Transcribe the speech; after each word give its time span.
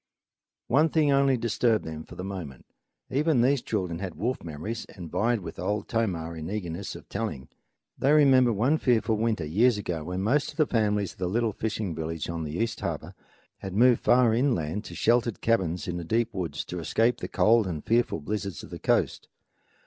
One 0.65 0.89
thing 0.89 1.11
only 1.11 1.37
disturbed 1.37 1.85
them 1.85 2.05
for 2.05 2.15
a 2.15 2.23
moment. 2.23 2.65
Even 3.11 3.41
these 3.41 3.61
children 3.61 3.99
had 3.99 4.15
wolf 4.15 4.43
memories 4.43 4.85
and 4.85 5.11
vied 5.11 5.41
with 5.41 5.59
Old 5.59 5.87
Tomah 5.87 6.31
in 6.33 6.49
eagerness 6.49 6.95
of 6.95 7.07
telling. 7.07 7.49
They 7.99 8.11
remembered 8.11 8.53
one 8.53 8.79
fearful 8.79 9.17
winter, 9.17 9.45
years 9.45 9.77
ago, 9.77 10.03
when 10.05 10.23
most 10.23 10.49
of 10.49 10.57
the 10.57 10.65
families 10.65 11.11
of 11.11 11.19
the 11.19 11.27
little 11.29 11.53
fishing 11.53 11.93
village 11.93 12.29
on 12.31 12.45
the 12.45 12.57
East 12.57 12.79
Harbor 12.79 13.13
had 13.59 13.75
moved 13.75 14.01
far 14.01 14.33
inland 14.33 14.85
to 14.85 14.95
sheltered 14.95 15.39
cabins 15.39 15.87
in 15.87 15.97
the 15.97 16.03
deep 16.03 16.33
woods 16.33 16.65
to 16.65 16.79
escape 16.79 17.17
the 17.19 17.27
cold 17.27 17.67
and 17.67 17.83
the 17.83 17.87
fearful 17.87 18.21
blizzards 18.21 18.63
of 18.63 18.71
the 18.71 18.79
coast. 18.79 19.27